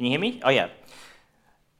[0.00, 0.40] Can you hear me?
[0.42, 0.68] Oh, yeah.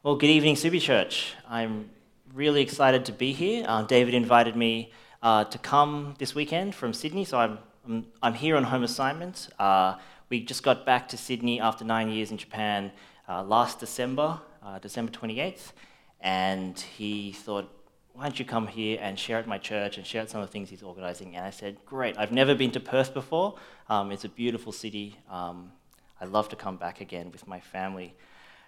[0.02, 1.32] Well, good evening, Subi Church.
[1.48, 1.88] I'm
[2.34, 3.64] really excited to be here.
[3.66, 8.34] Uh, David invited me uh, to come this weekend from Sydney, so I'm, I'm, I'm
[8.34, 9.48] here on home assignment.
[9.58, 9.94] Uh,
[10.28, 12.92] we just got back to Sydney after nine years in Japan
[13.26, 15.72] uh, last December, uh, December 28th,
[16.20, 17.72] and he thought,
[18.12, 20.46] why don't you come here and share at my church and share at some of
[20.46, 21.36] the things he's organizing?
[21.36, 22.18] And I said, great.
[22.18, 23.54] I've never been to Perth before.
[23.88, 25.16] Um, it's a beautiful city.
[25.30, 25.72] Um,
[26.20, 28.14] I love to come back again with my family.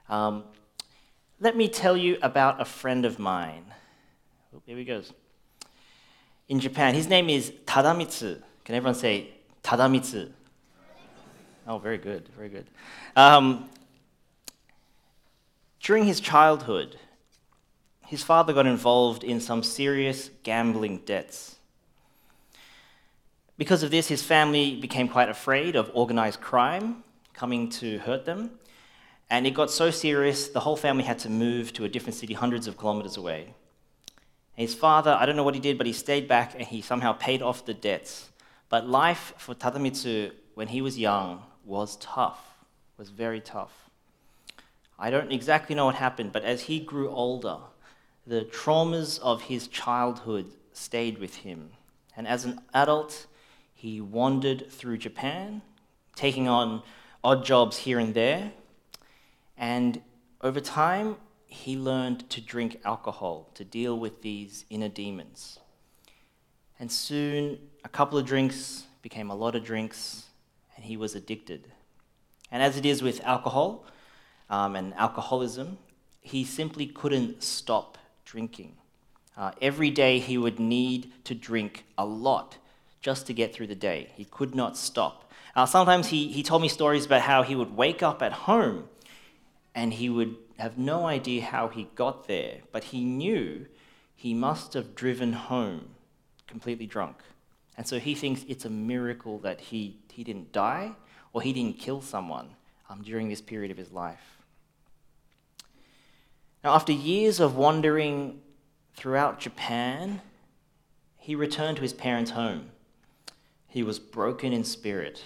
[0.09, 0.45] Um,
[1.39, 3.65] let me tell you about a friend of mine.
[4.55, 5.13] Oh, here he goes.
[6.49, 8.43] In Japan, his name is Tadamitsu.
[8.65, 9.29] Can everyone say
[9.63, 10.31] Tadamitsu?
[11.67, 12.67] Oh, very good, very good.
[13.17, 13.69] Um,
[15.81, 16.99] during his childhood,
[18.07, 21.57] his father got involved in some serious gambling debts.
[23.59, 27.05] Because of this, his family became quite afraid of organized crime
[27.43, 28.53] coming to hurt them.
[29.29, 32.35] And it got so serious, the whole family had to move to a different city
[32.35, 33.55] hundreds of kilometers away.
[34.55, 37.13] his father, I don't know what he did, but he stayed back and he somehow
[37.15, 38.31] paid off the debts.
[38.69, 42.43] But life for Tadamitsu when he was young was tough,
[42.97, 43.91] was very tough.
[44.97, 47.59] I don't exactly know what happened, but as he grew older,
[48.25, 51.71] the traumas of his childhood stayed with him.
[52.17, 53.27] And as an adult,
[53.75, 55.63] he wandered through Japan,
[56.15, 56.85] taking on
[57.25, 58.53] odd jobs here and there.
[59.57, 60.03] And
[60.41, 65.59] over time, he learned to drink alcohol to deal with these inner demons.
[66.81, 70.25] And soon, a couple of drinks became a lot of drinks,
[70.75, 71.69] and he was addicted.
[72.51, 73.85] And as it is with alcohol
[74.51, 75.79] um, and alcoholism,
[76.21, 78.77] he simply couldn't stop drinking.
[79.37, 82.59] Uh, every day he would need to drink a lot
[83.01, 84.11] just to get through the day.
[84.15, 85.22] He could not stop.
[85.55, 88.89] Uh, sometimes he, he told me stories about how he would wake up at home
[89.75, 93.67] and he would have no idea how he got there, but he knew
[94.15, 95.91] he must have driven home
[96.47, 97.17] completely drunk.
[97.77, 100.93] And so he thinks it's a miracle that he, he didn't die
[101.33, 102.51] or he didn't kill someone
[102.89, 104.39] um, during this period of his life.
[106.63, 108.41] Now, after years of wandering
[108.95, 110.21] throughout Japan,
[111.17, 112.71] he returned to his parents' home.
[113.67, 115.25] He was broken in spirit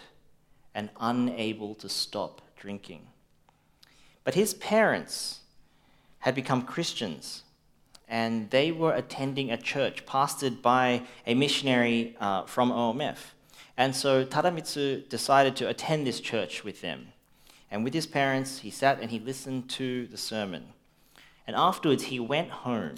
[0.77, 3.01] and unable to stop drinking.
[4.25, 5.41] But his parents
[6.19, 7.43] had become Christians
[8.07, 13.17] and they were attending a church pastored by a missionary uh, from OMF.
[13.77, 17.09] And so Tadamitsu decided to attend this church with them.
[17.71, 20.69] And with his parents, he sat and he listened to the sermon.
[21.47, 22.97] And afterwards, he went home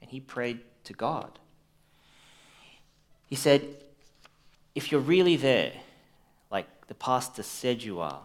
[0.00, 1.38] and he prayed to God.
[3.26, 3.62] He said,
[4.74, 5.72] If you're really there,
[6.92, 8.20] the pastor said you are,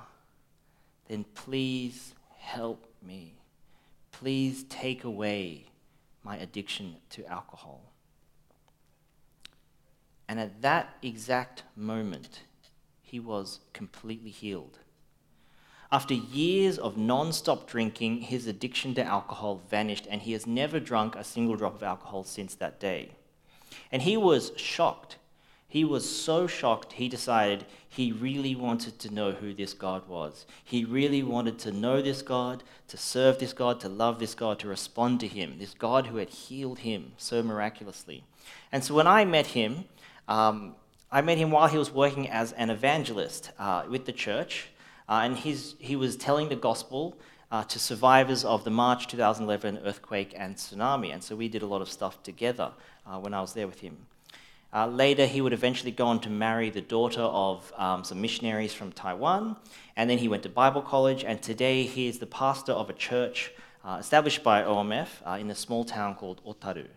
[1.07, 3.31] then please help me.
[4.11, 5.67] Please take away
[6.22, 7.79] my addiction to alcohol.
[10.27, 12.41] And at that exact moment,
[13.01, 14.79] he was completely healed.
[15.89, 20.81] After years of non stop drinking, his addiction to alcohol vanished, and he has never
[20.81, 23.11] drunk a single drop of alcohol since that day.
[23.94, 25.16] And he was shocked.
[25.69, 30.45] He was so shocked, he decided he really wanted to know who this God was.
[30.63, 34.59] He really wanted to know this God, to serve this God, to love this God,
[34.59, 38.23] to respond to him, this God who had healed him so miraculously.
[38.72, 39.85] And so when I met him,
[40.27, 40.75] um,
[41.11, 44.69] I met him while he was working as an evangelist uh, with the church.
[45.09, 47.17] Uh, and he was telling the gospel
[47.51, 51.13] uh, to survivors of the March 2011 earthquake and tsunami.
[51.13, 52.72] And so we did a lot of stuff together
[53.06, 53.97] uh, when I was there with him.
[54.73, 58.73] Uh, later, he would eventually go on to marry the daughter of um, some missionaries
[58.73, 59.55] from Taiwan.
[59.95, 61.23] And then he went to Bible college.
[61.23, 65.50] And today, he is the pastor of a church uh, established by OMF uh, in
[65.50, 66.88] a small town called Otaru.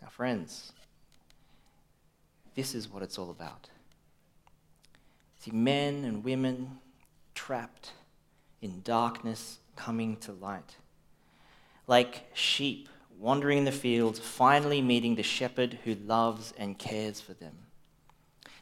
[0.00, 0.72] Now, friends,
[2.54, 3.68] this is what it's all about.
[5.40, 6.78] See, men and women
[7.34, 7.92] trapped
[8.62, 10.76] in darkness coming to light.
[11.86, 12.88] Like sheep
[13.18, 17.54] wandering in the fields, finally meeting the shepherd who loves and cares for them.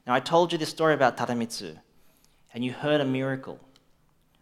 [0.07, 1.77] Now, I told you this story about Tadamitsu,
[2.53, 3.61] and you heard a miracle.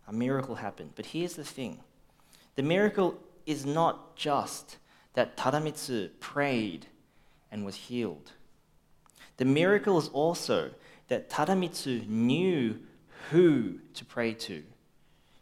[0.06, 0.92] A miracle happened.
[0.96, 1.80] But here's the thing
[2.56, 4.78] the miracle is not just
[5.14, 6.86] that Tadamitsu prayed
[7.50, 8.32] and was healed.
[9.36, 10.70] The miracle is also
[11.08, 12.78] that Tadamitsu knew
[13.30, 14.62] who to pray to.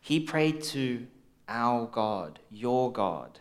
[0.00, 1.06] He prayed to
[1.48, 3.40] our God, your God,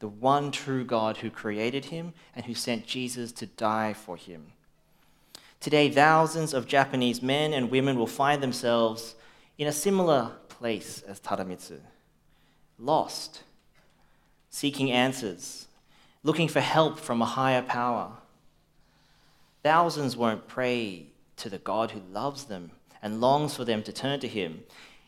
[0.00, 4.52] the one true God who created him and who sent Jesus to die for him.
[5.60, 9.16] Today, thousands of Japanese men and women will find themselves
[9.58, 11.80] in a similar place as Tadamitsu,
[12.78, 13.42] lost,
[14.50, 15.66] seeking answers,
[16.22, 18.12] looking for help from a higher power.
[19.64, 21.06] Thousands won't pray
[21.36, 22.70] to the God who loves them
[23.02, 24.62] and longs for them to turn to him.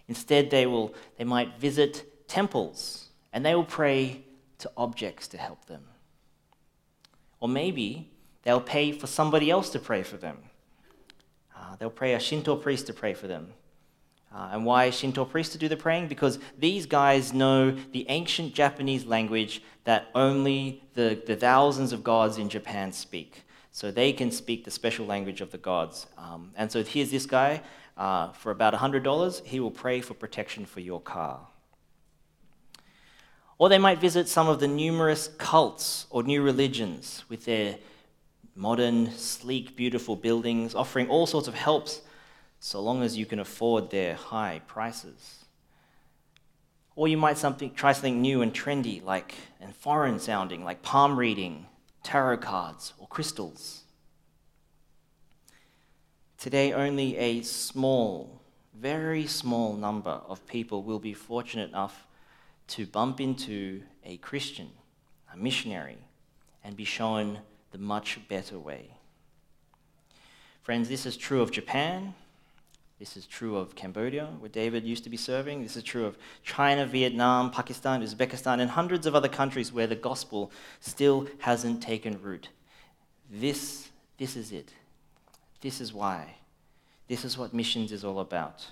[0.09, 4.25] Instead, they, will, they might visit temples and they will pray
[4.61, 5.83] to objects to help them.
[7.41, 8.11] Or maybe
[8.43, 10.39] they'll pay for somebody else to pray for them.
[11.57, 13.53] Uh, they'll pray a Shinto priest to pray for them.
[14.33, 16.07] Uh, and why a Shinto priests to do the praying?
[16.07, 22.39] Because these guys know the ancient Japanese language that only the, the thousands of gods
[22.39, 23.43] in Japan speak.
[23.73, 26.07] So they can speak the special language of the gods.
[26.17, 27.63] Um, and so here's this guy.
[27.97, 31.47] Uh, for about $100, he will pray for protection for your car.
[33.61, 37.77] Or they might visit some of the numerous cults or new religions with their
[38.55, 42.01] modern, sleek, beautiful buildings, offering all sorts of helps
[42.59, 45.45] so long as you can afford their high prices.
[46.97, 51.19] Or you might something, try something new and trendy, like and foreign sounding, like palm
[51.19, 51.67] reading,
[52.03, 53.83] tarot cards, or crystals.
[56.39, 58.41] Today, only a small,
[58.75, 62.07] very small number of people will be fortunate enough
[62.71, 64.71] to bump into a Christian,
[65.33, 65.99] a missionary,
[66.63, 67.41] and be shown
[67.73, 68.95] the much better way.
[70.63, 72.15] Friends, this is true of Japan.
[73.01, 75.63] This is true of Cambodia, where David used to be serving.
[75.63, 79.97] This is true of China, Vietnam, Pakistan, Uzbekistan, and hundreds of other countries where the
[79.97, 82.51] gospel still hasn't taken root.
[83.29, 83.89] This,
[84.19, 84.75] this is it.
[85.61, 86.37] This is why.
[87.09, 88.67] This is what missions is all about.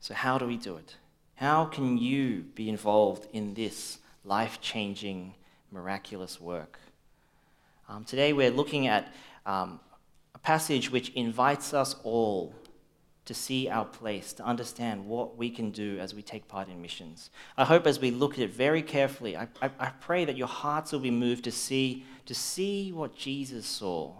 [0.00, 0.96] So, how do we do it?
[1.36, 5.34] How can you be involved in this life changing,
[5.72, 6.78] miraculous work?
[7.88, 9.12] Um, today we're looking at
[9.44, 9.80] um,
[10.34, 12.54] a passage which invites us all
[13.24, 16.80] to see our place, to understand what we can do as we take part in
[16.80, 17.30] missions.
[17.56, 20.46] I hope as we look at it very carefully, I, I, I pray that your
[20.46, 24.12] hearts will be moved to see, to see what Jesus saw.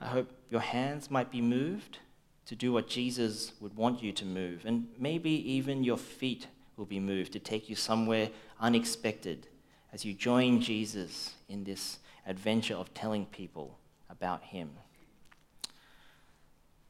[0.00, 1.98] I hope your hands might be moved
[2.46, 4.64] to do what Jesus would want you to move.
[4.64, 6.46] And maybe even your feet
[6.76, 9.48] will be moved to take you somewhere unexpected
[9.92, 13.78] as you join Jesus in this adventure of telling people
[14.08, 14.70] about him.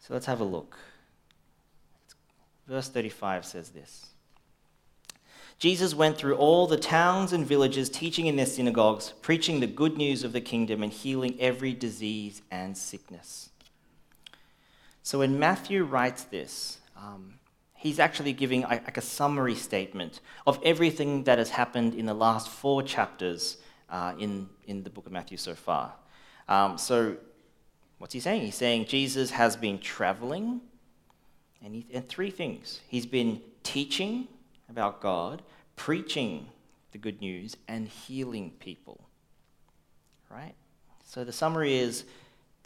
[0.01, 0.77] So let's have a look.
[2.67, 4.11] Verse 35 says this
[5.59, 9.97] Jesus went through all the towns and villages, teaching in their synagogues, preaching the good
[9.97, 13.51] news of the kingdom, and healing every disease and sickness.
[15.07, 17.35] So when Matthew writes this, um,
[17.77, 22.49] he's actually giving like a summary statement of everything that has happened in the last
[22.49, 23.59] four chapters
[23.89, 25.93] uh, in, in the book of Matthew so far.
[26.49, 27.19] Um, so
[27.99, 28.41] what's he saying?
[28.43, 30.61] He's saying Jesus has been traveling,
[31.65, 32.81] and, he, and three things.
[32.89, 34.27] He's been teaching
[34.69, 35.43] about God,
[35.77, 36.49] preaching
[36.91, 39.07] the good news, and healing people.
[40.29, 40.57] Right?
[41.05, 42.03] So the summary is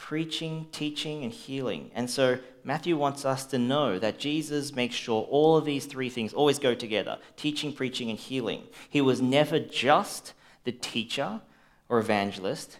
[0.01, 1.91] preaching, teaching, and healing.
[1.93, 6.09] And so Matthew wants us to know that Jesus makes sure all of these three
[6.09, 8.63] things always go together teaching, preaching, and healing.
[8.89, 10.33] He was never just
[10.63, 11.41] the teacher
[11.87, 12.79] or evangelist,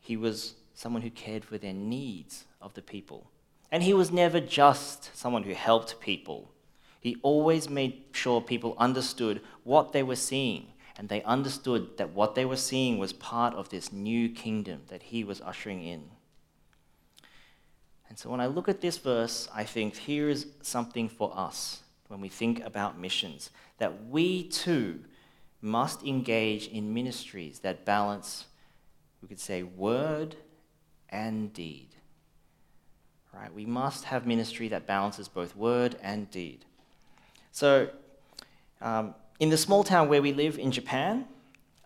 [0.00, 3.30] he was someone who cared for their needs of the people.
[3.70, 6.50] And he was never just someone who helped people.
[6.98, 12.34] He always made sure people understood what they were seeing and they understood that what
[12.34, 16.04] they were seeing was part of this new kingdom that he was ushering in.
[18.08, 21.82] And so when I look at this verse, I think here is something for us
[22.08, 25.00] when we think about missions that we too
[25.60, 28.46] must engage in ministries that balance,
[29.20, 30.36] we could say, word
[31.08, 31.88] and deed.
[33.34, 33.52] Right?
[33.52, 36.64] We must have ministry that balances both word and deed.
[37.52, 37.88] So,
[38.80, 41.26] um, in the small town where we live in Japan,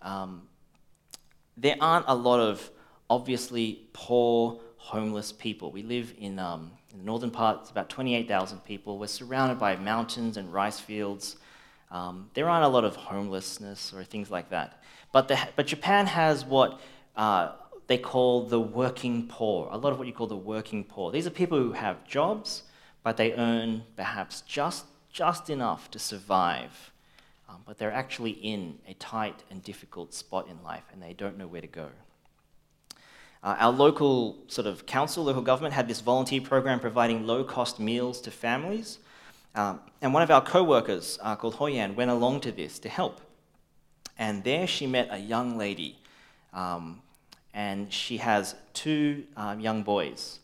[0.02, 0.42] um,
[1.56, 2.70] there aren't a lot of
[3.08, 5.70] obviously poor, homeless people.
[5.70, 8.98] We live in, um, in the northern part, it's about 28,000 people.
[8.98, 11.36] We're surrounded by mountains and rice fields.
[11.90, 14.82] Um, there aren't a lot of homelessness or things like that.
[15.12, 16.80] But, the, but Japan has what
[17.16, 17.52] uh,
[17.86, 21.12] they call the working poor, a lot of what you call the working poor.
[21.12, 22.62] These are people who have jobs,
[23.02, 26.90] but they earn perhaps just, just enough to survive
[27.50, 31.36] um, but they're actually in a tight and difficult spot in life and they don't
[31.36, 31.88] know where to go.
[33.42, 37.80] Uh, our local sort of council, local government, had this volunteer program providing low cost
[37.80, 38.98] meals to families.
[39.54, 42.88] Um, and one of our co workers, uh, called Hoyan, went along to this to
[42.88, 43.20] help.
[44.18, 45.98] And there she met a young lady.
[46.52, 47.00] Um,
[47.54, 50.38] and she has two um, young boys.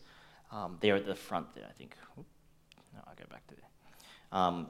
[0.51, 1.95] Um, they're at the front there, I think.
[2.17, 4.39] No, I'll go back to there.
[4.39, 4.67] Um,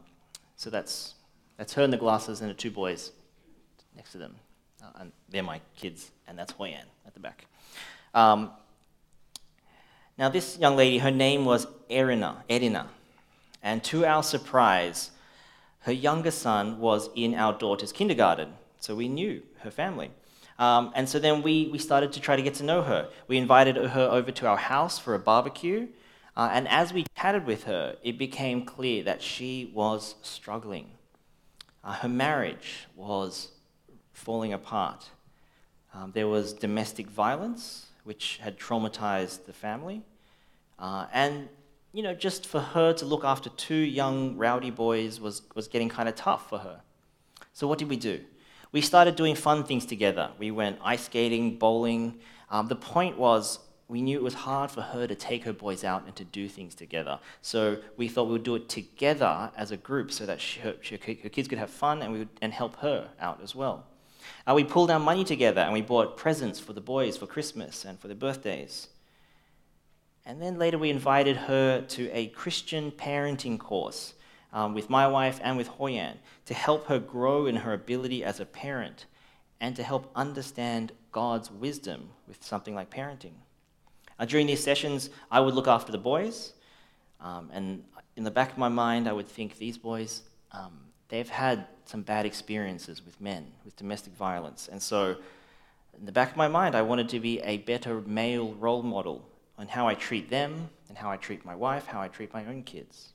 [0.55, 1.15] so that's,
[1.57, 3.11] that's her in the glasses and the two boys
[3.95, 4.35] next to them.
[4.83, 7.45] Uh, and they're my kids, and that's Hoyan at the back.
[8.17, 8.49] Um,
[10.17, 12.87] now, this young lady, her name was Erina, Erina.
[13.61, 15.11] And to our surprise,
[15.81, 18.53] her younger son was in our daughter's kindergarten.
[18.79, 20.09] So we knew her family.
[20.57, 23.07] Um, and so then we, we started to try to get to know her.
[23.27, 25.87] We invited her over to our house for a barbecue.
[26.35, 30.87] Uh, and as we chatted with her, it became clear that she was struggling.
[31.83, 33.49] Uh, her marriage was
[34.11, 35.11] falling apart.
[35.93, 40.01] Um, there was domestic violence, which had traumatized the family.
[40.79, 41.49] Uh, and,
[41.91, 45.89] you know, just for her to look after two young, rowdy boys was, was getting
[45.89, 46.79] kind of tough for her.
[47.51, 48.21] So, what did we do?
[48.71, 50.31] We started doing fun things together.
[50.39, 52.19] We went ice skating, bowling.
[52.49, 53.59] Um, the point was,
[53.89, 56.47] we knew it was hard for her to take her boys out and to do
[56.47, 57.19] things together.
[57.41, 60.75] So we thought we would do it together as a group so that she, her,
[60.79, 63.85] she, her, kids could have fun and, we would, and help her out as well.
[64.45, 67.85] Uh, we pulled our money together and we bought presents for the boys for Christmas
[67.85, 68.87] and for their birthdays.
[70.25, 74.13] And then later we invited her to a Christian parenting course
[74.51, 76.15] um, with my wife and with Hoyan
[76.45, 79.05] to help her grow in her ability as a parent
[79.59, 83.33] and to help understand God's wisdom with something like parenting.
[84.19, 86.53] Uh, during these sessions, I would look after the boys,
[87.19, 87.83] um, and
[88.15, 90.79] in the back of my mind, I would think these boys, um,
[91.09, 94.67] they've had some bad experiences with men, with domestic violence.
[94.71, 95.15] And so,
[95.97, 99.27] in the back of my mind, I wanted to be a better male role model
[99.57, 102.45] on how I treat them and how I treat my wife, how I treat my
[102.45, 103.09] own kids.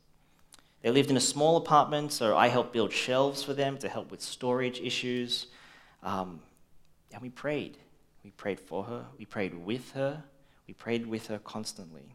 [0.83, 4.11] They lived in a small apartment, so I helped build shelves for them to help
[4.11, 5.47] with storage issues.
[6.03, 6.41] Um,
[7.13, 7.79] and we prayed.
[8.25, 10.23] We prayed for her, we prayed with her,
[10.69, 12.15] we prayed with her constantly.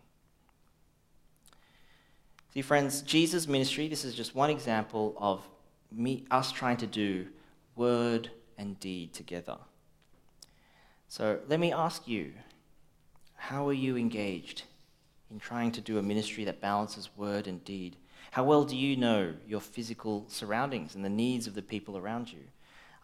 [2.54, 5.48] See, friends, Jesus' ministry, this is just one example of
[5.92, 7.28] me, us trying to do
[7.76, 9.58] word and deed together.
[11.08, 12.34] So let me ask you
[13.36, 14.64] how are you engaged
[15.32, 17.96] in trying to do a ministry that balances word and deed?
[18.32, 22.32] How well do you know your physical surroundings and the needs of the people around
[22.32, 22.44] you?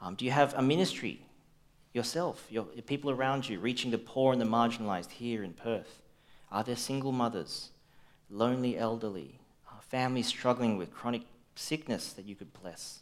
[0.01, 1.25] Um, do you have a ministry
[1.93, 6.01] yourself, your, your people around you, reaching the poor and the marginalized here in Perth?
[6.51, 7.69] Are there single mothers,
[8.29, 11.23] lonely elderly, uh, families struggling with chronic
[11.55, 13.00] sickness that you could bless?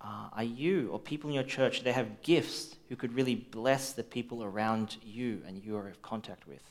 [0.00, 3.92] Uh, are you or people in your church they have gifts who could really bless
[3.92, 6.62] the people around you and you are in contact with?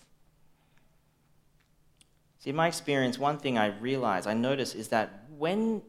[2.40, 5.82] See, in my experience, one thing I realize, I notice, is that when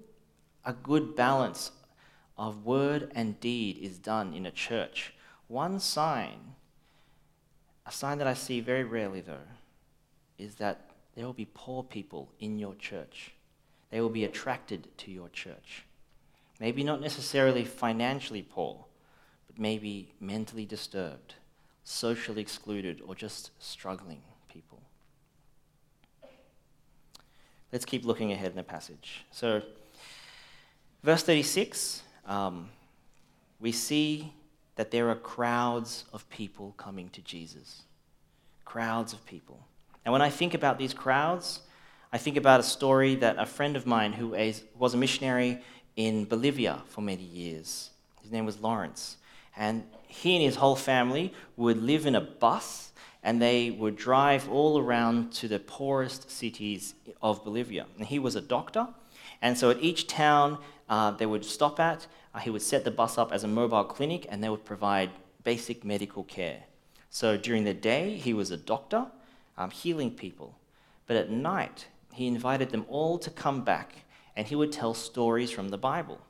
[0.65, 1.73] a good balance
[2.37, 5.15] of word and deed is done in a church.
[5.49, 6.55] One sign,
[7.87, 9.49] a sign that I see very rarely though,
[10.39, 13.34] is that there will be poor people in your church.
[13.95, 15.85] They will be attracted to your church.
[16.59, 18.87] Maybe not necessarily financially poor,
[19.47, 21.35] but maybe mentally disturbed,
[21.85, 24.81] socially excluded, or just struggling people.
[27.71, 29.27] Let's keep looking ahead in the passage.
[29.31, 29.63] So,
[31.05, 32.71] verse 36 um,
[33.61, 34.33] we see
[34.75, 37.83] that there are crowds of people coming to Jesus.
[38.65, 39.69] Crowds of people.
[40.05, 41.61] And when I think about these crowds,
[42.15, 44.37] I think about a story that a friend of mine who
[44.79, 45.59] was a missionary
[45.97, 47.91] in Bolivia for many years.
[48.23, 49.17] His name was Lawrence.
[49.57, 52.93] And he and his whole family would live in a bus
[53.25, 57.87] and they would drive all around to the poorest cities of Bolivia.
[57.99, 58.87] And he was a doctor.
[59.43, 62.07] And so at each town, uh, they would stop at.
[62.33, 65.11] Uh, he would set the bus up as a mobile clinic and they would provide
[65.43, 66.63] basic medical care.
[67.11, 69.07] So during the day, he was a doctor
[69.59, 70.57] um, healing people.
[71.09, 74.05] But at night, he invited them all to come back
[74.37, 76.21] and he would tell stories from the Bible.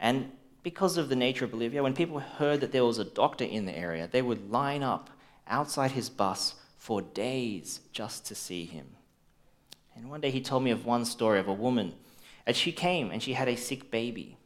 [0.00, 0.32] And
[0.62, 3.66] because of the nature of Bolivia, when people heard that there was a doctor in
[3.66, 5.10] the area, they would line up
[5.46, 8.86] outside his bus for days just to see him.
[9.96, 11.94] And one day he told me of one story of a woman
[12.46, 14.38] and she came and she had a sick baby.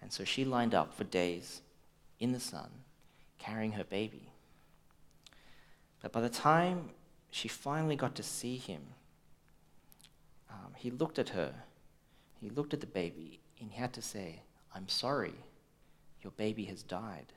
[0.00, 1.62] And so she lined up for days
[2.20, 2.68] in the sun,
[3.38, 4.28] carrying her baby.
[6.02, 6.90] But by the time
[7.30, 8.82] she finally got to see him,
[10.76, 11.54] he looked at her,
[12.40, 14.42] he looked at the baby, and he had to say,
[14.74, 15.34] I'm sorry,
[16.22, 17.32] your baby has died.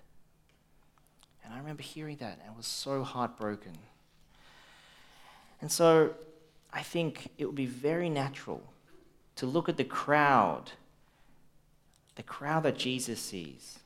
[1.43, 3.77] And I remember hearing that and was so heartbroken.
[5.61, 6.13] And so
[6.73, 8.61] I think it would be very natural
[9.37, 10.71] to look at the crowd,
[12.15, 13.79] the crowd that Jesus sees,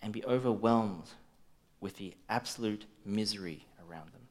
[0.00, 1.10] and be overwhelmed
[1.80, 4.22] with the absolute misery around them.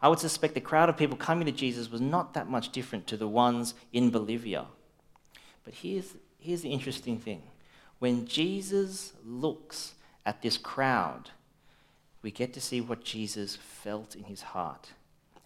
[0.00, 3.06] I would suspect the crowd of people coming to Jesus was not that much different
[3.08, 4.66] to the ones in Bolivia.
[5.64, 7.42] But here's, here's the interesting thing
[7.98, 11.30] when Jesus looks at this crowd,
[12.22, 14.90] we get to see what Jesus felt in his heart.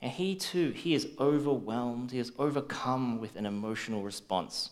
[0.02, 4.70] And he too, he is overwhelmed, he is overcome with an emotional response.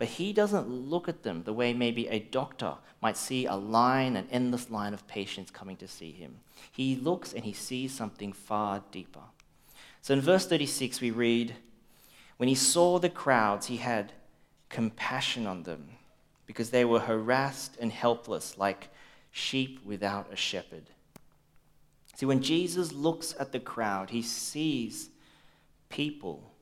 [0.00, 4.16] But he doesn't look at them the way maybe a doctor might see a line,
[4.16, 6.36] an endless line of patients coming to see him.
[6.72, 9.20] He looks and he sees something far deeper.
[10.00, 11.54] So in verse 36, we read,
[12.38, 14.14] When he saw the crowds, he had
[14.70, 15.90] compassion on them
[16.46, 18.88] because they were harassed and helpless like
[19.30, 20.84] sheep without a shepherd.
[22.16, 25.10] See, when Jesus looks at the crowd, he sees
[25.90, 26.54] people,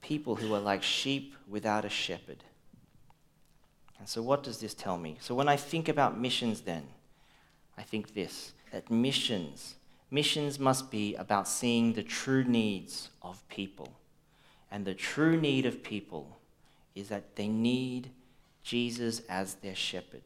[0.00, 2.42] people who are like sheep without a shepherd.
[3.98, 5.16] And so, what does this tell me?
[5.20, 6.84] So, when I think about missions, then,
[7.78, 9.76] I think this that missions,
[10.10, 13.88] missions must be about seeing the true needs of people.
[14.70, 16.38] And the true need of people
[16.96, 18.10] is that they need
[18.64, 20.22] Jesus as their shepherd.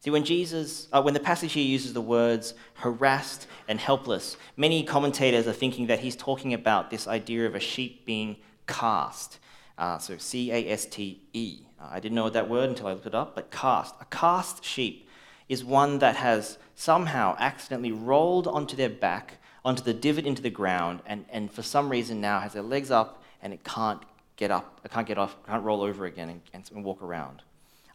[0.00, 4.82] See, when Jesus, uh, when the passage here uses the words harassed and helpless, many
[4.82, 8.36] commentators are thinking that he's talking about this idea of a sheep being
[8.66, 9.38] cast.
[9.78, 11.60] Uh, so C A S T E.
[11.82, 13.94] Uh, I didn't know that word until I looked it up, but cast.
[14.00, 15.08] A cast sheep
[15.48, 20.50] is one that has somehow accidentally rolled onto their back, onto the divot into the
[20.50, 24.02] ground, and, and for some reason now has their legs up and it can't
[24.36, 27.42] get up, it can't get off, can't roll over again and, and, and walk around.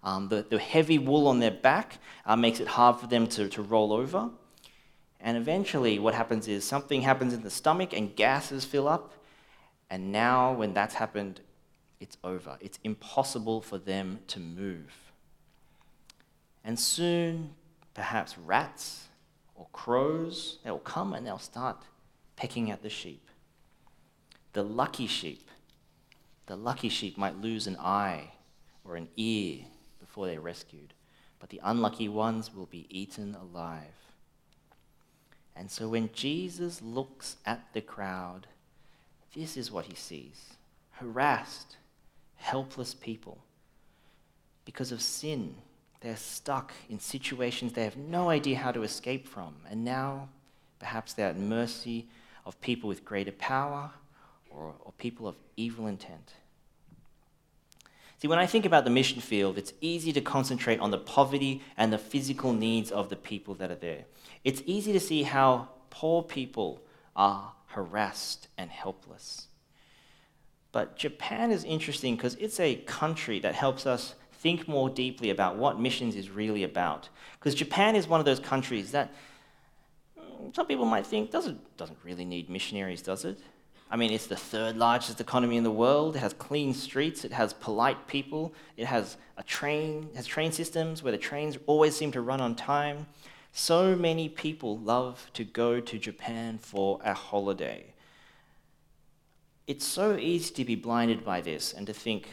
[0.04, 3.50] Um, the, the, heavy wool on their back uh, makes it hard for them to,
[3.50, 4.30] to roll over.
[5.20, 9.14] And eventually, what happens is something happens in the stomach and gases fill up.
[9.90, 11.42] And now, when that's happened,
[12.00, 12.58] it's over.
[12.62, 14.94] It's impossible for them to move.
[16.64, 17.52] And soon,
[17.94, 19.06] perhaps rats
[19.56, 21.78] or crows, they'll come and they'll start
[22.36, 23.30] pecking at the sheep.
[24.54, 25.50] The lucky sheep,
[26.46, 28.32] the lucky sheep might lose an eye
[28.84, 29.66] or an ear
[30.00, 30.94] before they're rescued,
[31.40, 33.82] but the unlucky ones will be eaten alive.
[35.56, 38.48] And so when Jesus looks at the crowd,
[39.36, 40.58] this is what he sees
[41.00, 41.78] harassed,
[42.38, 43.38] helpless people.
[44.66, 45.56] Because of sin,
[46.02, 49.56] they're stuck in situations they have no idea how to escape from.
[49.70, 50.30] And now,
[50.80, 52.08] perhaps they're at mercy
[52.46, 53.92] of people with greater power
[54.50, 56.34] or, or people of evil intent.
[58.20, 61.62] See, when I think about the mission field, it's easy to concentrate on the poverty
[61.78, 64.06] and the physical needs of the people that are there.
[64.44, 66.82] It's easy to see how poor people
[67.16, 69.47] are harassed and helpless.
[70.78, 75.56] But Japan is interesting because it's a country that helps us think more deeply about
[75.56, 77.10] what missions is really about.
[77.40, 79.12] Because Japan is one of those countries that
[80.20, 83.40] mm, some people might think doesn't, doesn't really need missionaries, does it?
[83.90, 86.16] I mean, it's the third largest economy in the world.
[86.16, 87.26] It has clean streets.
[87.26, 88.54] It has polite people.
[88.78, 90.10] It has a train.
[90.12, 93.08] It has train systems where the trains always seem to run on time.
[93.52, 97.96] So many people love to go to Japan for a holiday.
[99.68, 102.30] It's so easy to be blinded by this and to think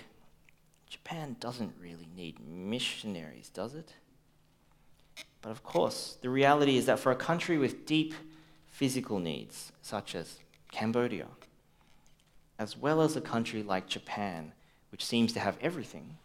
[0.89, 3.95] Japan doesn't really need missionaries, does it?
[5.43, 8.15] But of course, the reality is that for a country with deep
[8.69, 10.39] physical needs, such as
[10.71, 11.27] Cambodia,
[12.57, 14.53] as well as a country like Japan,
[14.93, 16.17] which seems to have everything,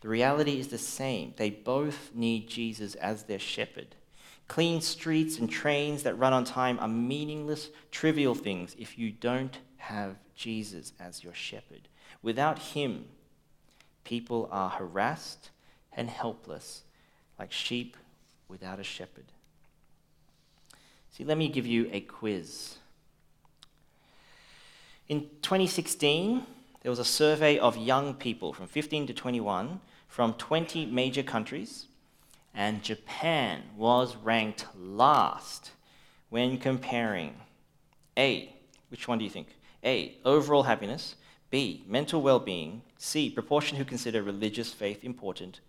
[0.00, 1.34] the reality is the same.
[1.36, 3.94] They both need Jesus as their shepherd.
[4.48, 9.58] Clean streets and trains that run on time are meaningless, trivial things if you don't
[9.82, 11.88] have Jesus as your shepherd.
[12.22, 13.06] Without him,
[14.04, 15.50] people are harassed
[15.92, 16.82] and helpless,
[17.38, 17.96] like sheep
[18.48, 19.24] without a shepherd.
[21.10, 22.76] See, let me give you a quiz.
[25.08, 26.46] In 2016,
[26.82, 31.86] there was a survey of young people from 15 to 21 from 20 major countries,
[32.54, 35.70] and Japan was ranked last
[36.28, 37.34] when comparing
[38.16, 38.54] A,
[38.90, 39.48] which one do you think?
[39.84, 41.16] A, overall happiness,
[41.50, 45.60] B, mental well being, C, proportion who consider religious faith important,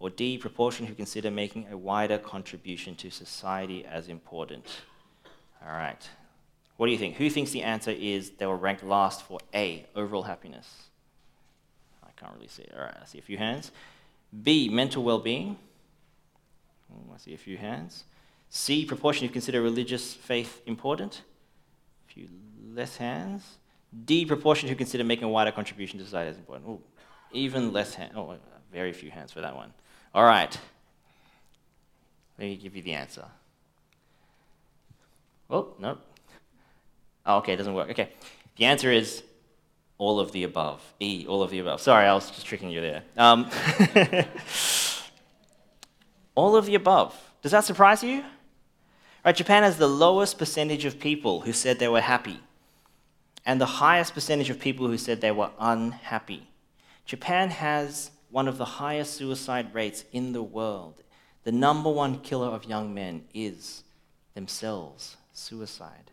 [0.00, 4.82] or D, proportion who consider making a wider contribution to society as important.
[5.64, 6.08] All right.
[6.76, 7.16] What do you think?
[7.16, 10.84] Who thinks the answer is they were ranked last for A, overall happiness?
[12.04, 12.72] I can't really see it.
[12.76, 13.72] All right, I see a few hands.
[14.42, 15.56] B, mental well being.
[16.92, 18.04] Hmm, I see a few hands.
[18.50, 21.22] C, proportion who consider religious faith important.
[22.08, 22.28] A few
[22.74, 23.58] less hands.
[24.04, 26.68] D, proportion who consider making a wider contribution to society as important.
[26.68, 26.80] Ooh,
[27.32, 28.12] even less hands.
[28.16, 28.36] Oh,
[28.72, 29.72] very few hands for that one.
[30.14, 30.56] All right.
[32.38, 33.24] Let me give you the answer.
[35.50, 35.98] Oh, no.
[37.24, 37.90] Oh, okay, it doesn't work.
[37.90, 38.10] Okay.
[38.56, 39.22] The answer is
[39.96, 40.82] all of the above.
[41.00, 41.80] E, all of the above.
[41.80, 43.02] Sorry, I was just tricking you there.
[43.16, 43.50] Um,
[46.34, 47.14] all of the above.
[47.42, 48.22] Does that surprise you?
[49.24, 52.40] Right, Japan has the lowest percentage of people who said they were happy,
[53.48, 56.46] and the highest percentage of people who said they were unhappy.
[57.06, 61.02] Japan has one of the highest suicide rates in the world.
[61.44, 63.84] The number one killer of young men is
[64.34, 66.10] themselves suicide.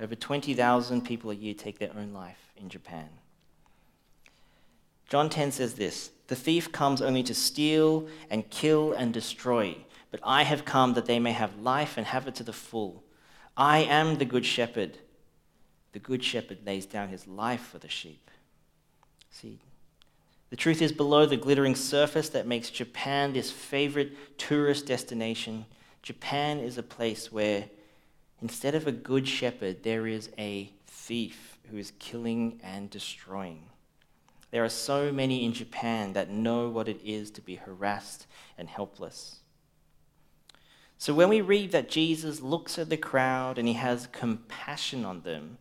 [0.00, 3.10] Over 20,000 people a year take their own life in Japan.
[5.10, 9.76] John 10 says this The thief comes only to steal and kill and destroy,
[10.10, 13.04] but I have come that they may have life and have it to the full.
[13.58, 14.96] I am the good shepherd.
[15.92, 18.30] The good shepherd lays down his life for the sheep.
[19.30, 19.58] See,
[20.50, 25.66] the truth is, below the glittering surface that makes Japan this favorite tourist destination,
[26.02, 27.68] Japan is a place where
[28.40, 33.64] instead of a good shepherd, there is a thief who is killing and destroying.
[34.50, 38.68] There are so many in Japan that know what it is to be harassed and
[38.68, 39.40] helpless.
[40.96, 45.20] So when we read that Jesus looks at the crowd and he has compassion on
[45.20, 45.58] them,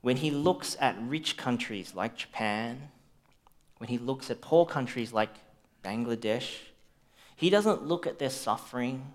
[0.00, 2.90] when he looks at rich countries like Japan,
[3.78, 5.30] when he looks at poor countries like
[5.84, 6.56] Bangladesh,
[7.36, 9.12] he doesn't look at their suffering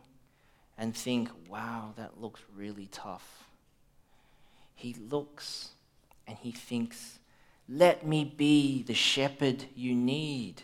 [0.77, 3.45] and think, wow, that looks really tough.
[4.75, 5.69] He looks
[6.27, 7.19] and he thinks,
[7.67, 10.63] let me be the shepherd you need.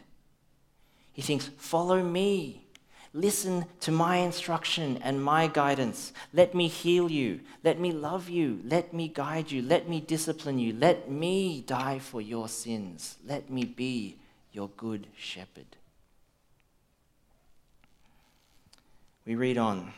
[1.14, 2.66] He thinks, Follow me.
[3.14, 6.14] Listen to my instruction and my guidance.
[6.32, 7.40] Let me heal you.
[7.64, 8.62] Let me love you.
[8.64, 9.64] Let me guide you.
[9.64, 10.74] Let me discipline you.
[10.74, 13.18] Let me die for your sins.
[13.26, 14.18] Let me be
[14.52, 15.76] your good shepherd.
[19.26, 19.94] We read on,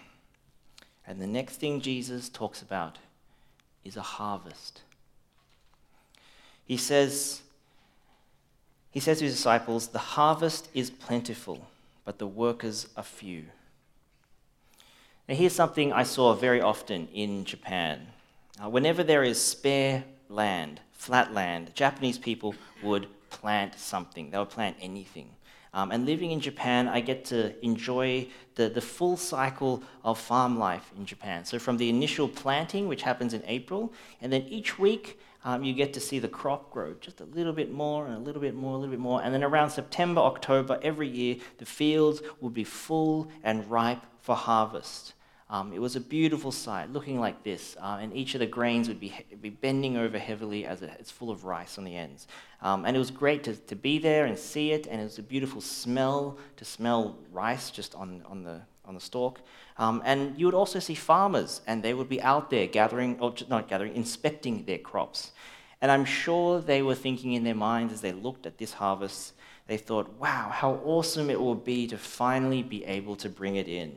[1.08, 2.98] and the next thing Jesus talks about
[3.84, 4.82] is a harvest.
[6.66, 7.42] He says,
[8.92, 11.68] he says to his disciples, The harvest is plentiful,
[12.12, 13.46] but the workers are few.
[15.30, 18.06] Now, here's something I saw very often in Japan.
[18.62, 24.30] Uh, whenever there is spare land, flat land, Japanese people would plant something.
[24.30, 25.30] They would plant anything.
[25.74, 30.60] Um, and living in Japan, I get to enjoy the, the full cycle of farm
[30.60, 31.46] life in Japan.
[31.46, 35.74] So, from the initial planting, which happens in April, and then each week um, you
[35.74, 38.54] get to see the crop grow just a little bit more and a little bit
[38.54, 39.22] more, a little bit more.
[39.24, 44.36] And then around September, October, every year, the fields will be full and ripe for
[44.36, 45.14] harvest.
[45.52, 48.88] Um, it was a beautiful sight, looking like this, uh, and each of the grains
[48.88, 52.26] would be, be bending over heavily as it, it's full of rice on the ends.
[52.62, 55.20] Um, and it was great to, to be there and see it, and it was
[55.20, 59.40] a beautiful smell to smell rice just on, on, the, on the stalk.
[59.78, 63.34] Um, and you would also see farmers, and they would be out there gathering, or
[63.50, 65.32] not gathering, inspecting their crops.
[65.82, 69.34] And I'm sure they were thinking in their minds as they looked at this harvest,
[69.68, 73.68] they thought, wow, how awesome it will be to finally be able to bring it
[73.68, 73.96] in.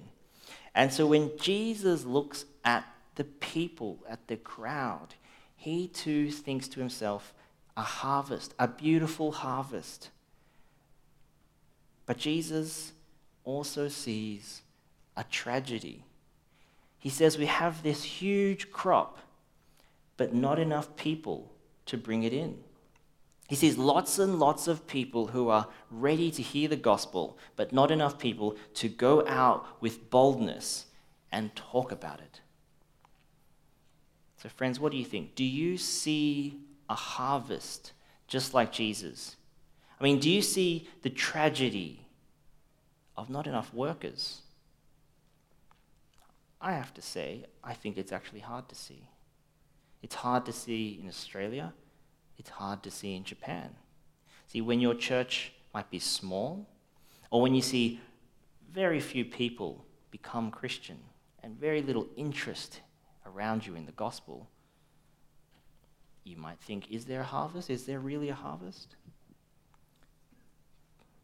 [0.75, 2.85] And so when Jesus looks at
[3.16, 5.14] the people, at the crowd,
[5.57, 7.33] he too thinks to himself,
[7.77, 10.11] a harvest, a beautiful harvest.
[12.07, 12.92] But Jesus
[13.44, 14.62] also sees
[15.16, 16.05] a tragedy.
[16.98, 19.18] He says we have this huge crop,
[20.16, 21.53] but not enough people
[21.87, 22.59] to bring it in.
[23.48, 27.72] He sees lots and lots of people who are ready to hear the gospel, but
[27.72, 30.87] not enough people to go out with boldness
[31.31, 32.40] and talk about it.
[34.42, 35.35] So, friends, what do you think?
[35.35, 37.92] Do you see a harvest
[38.27, 39.37] just like Jesus?
[40.00, 42.07] I mean, do you see the tragedy
[43.16, 44.42] of not enough workers?
[46.64, 49.07] I have to say, I think it's actually hard to see.
[50.03, 51.74] It's hard to see in Australia,
[52.38, 53.77] it's hard to see in Japan.
[54.46, 56.66] See, when your church might be small,
[57.31, 58.00] or when you see
[58.72, 60.96] very few people become Christian
[61.42, 62.81] and very little interest
[63.27, 64.48] around you in the gospel,
[66.24, 67.68] you might think, is there a harvest?
[67.68, 68.96] Is there really a harvest?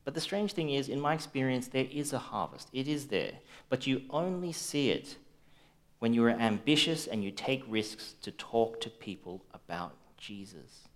[0.05, 2.69] But the strange thing is, in my experience, there is a harvest.
[2.75, 3.33] It is there.
[3.71, 5.17] But you only see it
[6.01, 10.89] when you are ambitious and you take risks to talk to people about Jesus.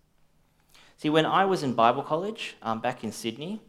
[0.96, 3.60] See, when I was in Bible college um, back in Sydney,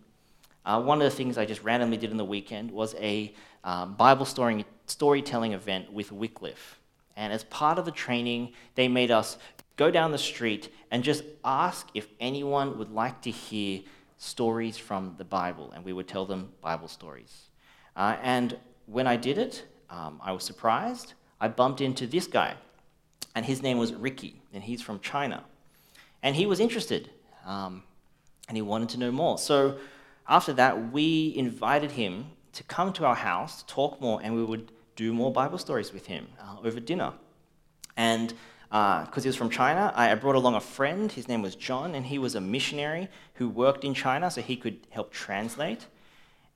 [0.66, 3.96] uh, one of the things I just randomly did on the weekend was a um,
[3.96, 6.80] Bible story, storytelling event with Wycliffe.
[7.18, 9.38] And as part of the training, they made us
[9.76, 13.82] go down the street and just ask if anyone would like to hear
[14.18, 15.72] stories from the Bible.
[15.74, 17.50] And we would tell them Bible stories.
[17.96, 22.56] Uh, and when I did it, um, I was surprised I bumped into this guy.
[23.36, 25.44] and his name was Ricky, and he's from China.
[26.24, 27.10] And he was interested,
[27.46, 27.84] um,
[28.48, 29.38] and he wanted to know more.
[29.38, 29.78] So
[30.28, 34.44] after that, we invited him to come to our house to talk more, and we
[34.44, 37.12] would do more Bible stories with him uh, over dinner.
[37.98, 38.34] And
[38.70, 41.12] because uh, he was from China, I brought along a friend.
[41.12, 44.56] His name was John, and he was a missionary who worked in China, so he
[44.56, 45.88] could help translate.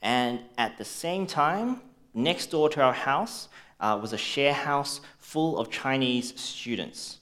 [0.01, 1.81] And at the same time,
[2.13, 7.19] next door to our house uh, was a share house full of Chinese students.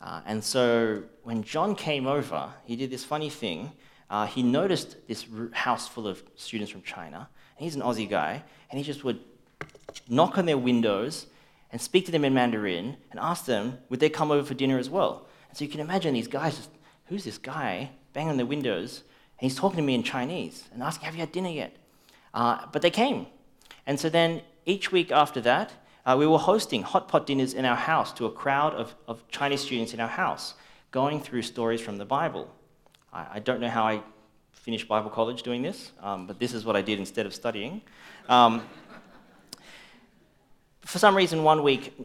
[0.00, 3.72] Uh, and so when John came over, he did this funny thing.
[4.10, 8.42] Uh, he noticed this house full of students from China, and he's an Aussie guy,
[8.70, 9.20] and he just would
[10.08, 11.26] knock on their windows
[11.70, 14.78] and speak to them in Mandarin and ask them, would they come over for dinner
[14.78, 15.26] as well?
[15.48, 16.70] And so you can imagine these guys, just,
[17.06, 19.02] who's this guy banging on their windows?
[19.38, 21.76] And he's talking to me in Chinese and asking, have you had dinner yet?
[22.32, 23.26] Uh, but they came.
[23.86, 25.72] And so then each week after that,
[26.04, 29.26] uh, we were hosting hot pot dinners in our house to a crowd of, of
[29.28, 30.54] Chinese students in our house,
[30.90, 32.54] going through stories from the Bible.
[33.12, 34.02] I, I don't know how I
[34.52, 37.80] finished Bible college doing this, um, but this is what I did instead of studying.
[38.28, 38.62] Um,
[40.82, 41.98] for some reason, one week,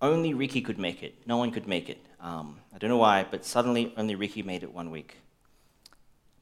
[0.00, 1.14] only Ricky could make it.
[1.26, 1.98] No one could make it.
[2.20, 5.16] Um, I don't know why, but suddenly only Ricky made it one week.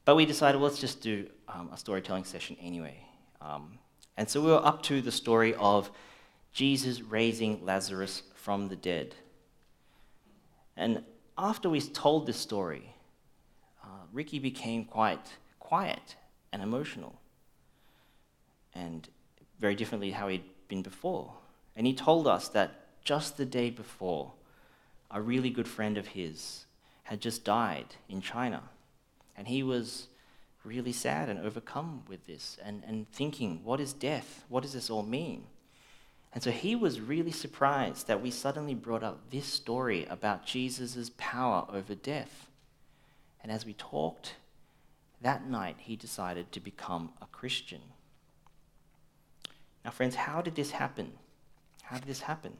[0.03, 2.97] But we decided, well, let's just do um, a storytelling session anyway.
[3.41, 3.79] Um,
[4.17, 5.91] and so we were up to the story of
[6.53, 9.15] Jesus raising Lazarus from the dead.
[10.77, 11.03] And
[11.37, 12.93] after we told this story,
[13.83, 16.15] uh, Ricky became quite quiet
[16.53, 17.19] and emotional,
[18.73, 19.09] and
[19.59, 21.33] very differently how he'd been before.
[21.75, 22.71] And he told us that
[23.03, 24.31] just the day before,
[25.11, 26.65] a really good friend of his
[27.03, 28.63] had just died in China.
[29.37, 30.07] And he was
[30.65, 34.43] really sad and overcome with this and, and thinking, what is death?
[34.49, 35.45] What does this all mean?
[36.33, 41.11] And so he was really surprised that we suddenly brought up this story about Jesus'
[41.17, 42.49] power over death.
[43.41, 44.35] And as we talked,
[45.21, 47.81] that night he decided to become a Christian.
[49.85, 51.13] Now, friends, how did this happen?
[51.83, 52.57] How did this happen?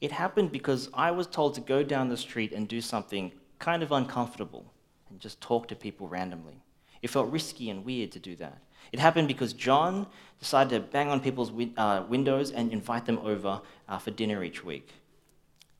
[0.00, 3.82] It happened because I was told to go down the street and do something kind
[3.82, 4.72] of uncomfortable
[5.10, 6.62] and just talk to people randomly.
[7.02, 8.58] It felt risky and weird to do that.
[8.92, 10.06] It happened because John
[10.38, 14.64] decided to bang on people's uh, windows and invite them over uh, for dinner each
[14.64, 14.88] week.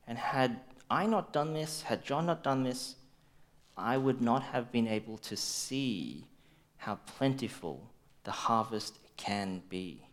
[0.07, 2.95] And had I not done this, had John not done this,
[3.77, 6.27] I would not have been able to see
[6.77, 7.89] how plentiful
[8.23, 10.05] the harvest can be.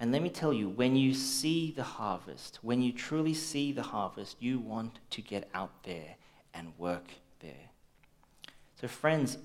[0.00, 3.82] And let me tell you, when you see the harvest, when you truly see the
[3.82, 6.16] harvest, you want to get out there
[6.54, 7.08] and work
[7.40, 7.70] there.
[8.80, 9.38] So, friends,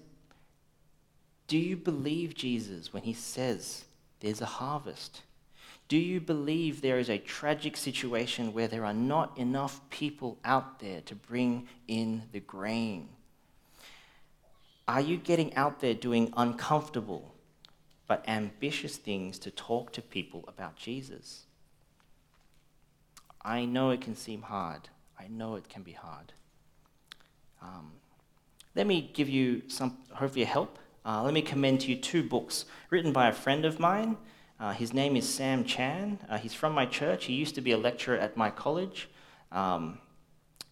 [1.47, 3.85] do you believe Jesus when he says
[4.19, 5.21] there's a harvest?
[5.87, 10.79] Do you believe there is a tragic situation where there are not enough people out
[10.79, 13.09] there to bring in the grain?
[14.87, 17.33] Are you getting out there doing uncomfortable,
[18.07, 21.45] but ambitious things to talk to people about Jesus.
[23.41, 24.89] I know it can seem hard.
[25.19, 26.33] I know it can be hard.
[27.61, 27.91] Um,
[28.75, 30.77] let me give you some, hopefully, help.
[31.05, 34.17] Uh, let me commend to you two books written by a friend of mine.
[34.59, 36.19] Uh, his name is Sam Chan.
[36.29, 37.25] Uh, he's from my church.
[37.25, 39.09] He used to be a lecturer at my college.
[39.51, 39.99] Um,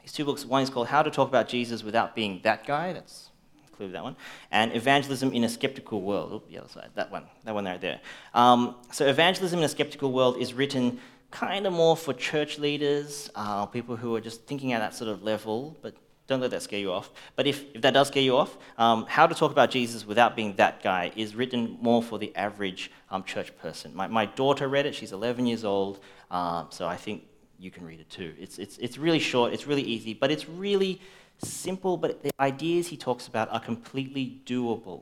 [0.01, 2.93] his two books one is called How to Talk About Jesus Without Being That Guy.
[2.93, 3.31] That's
[3.67, 4.15] include that one.
[4.51, 6.29] And Evangelism in a Skeptical World.
[6.33, 7.99] Oh, the other side, that one, that one right there.
[8.33, 10.99] Um, so Evangelism in a Skeptical World is written
[11.31, 15.09] kind of more for church leaders, uh, people who are just thinking at that sort
[15.09, 15.95] of level, but
[16.31, 17.11] don't let that scare you off.
[17.35, 20.35] But if, if that does scare you off, um, How to Talk About Jesus Without
[20.35, 23.93] Being That Guy is written more for the average um, church person.
[23.93, 25.99] My, my daughter read it, she's 11 years old,
[26.31, 27.23] uh, so I think
[27.59, 28.33] you can read it too.
[28.39, 31.01] It's, it's, it's really short, it's really easy, but it's really
[31.37, 35.01] simple, but the ideas he talks about are completely doable.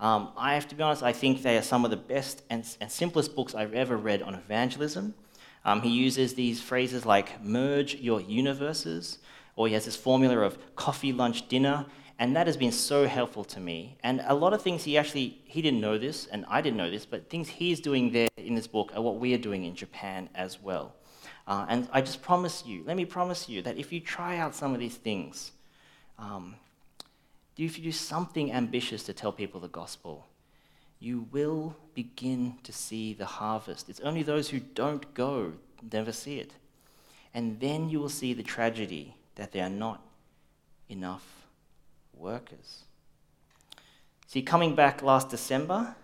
[0.00, 2.64] Um, I have to be honest, I think they are some of the best and,
[2.80, 5.14] and simplest books I've ever read on evangelism.
[5.62, 9.18] Um, he uses these phrases like merge your universes,
[9.60, 11.84] or he has this formula of coffee, lunch, dinner,
[12.18, 13.98] and that has been so helpful to me.
[14.02, 16.90] And a lot of things he actually, he didn't know this, and I didn't know
[16.90, 19.74] this, but things he's doing there in this book are what we are doing in
[19.74, 20.94] Japan as well.
[21.46, 24.54] Uh, and I just promise you, let me promise you that if you try out
[24.54, 25.52] some of these things,
[26.18, 26.56] um,
[27.58, 30.26] if you do something ambitious to tell people the gospel,
[31.00, 33.90] you will begin to see the harvest.
[33.90, 35.52] It's only those who don't go
[35.92, 36.54] never see it.
[37.34, 40.02] And then you will see the tragedy that there are not
[40.88, 41.26] enough
[42.14, 42.84] workers.
[44.26, 45.96] See, coming back last December,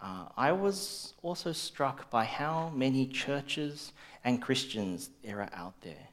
[0.00, 6.08] uh, I was also struck by how many churches and Christians there are out there.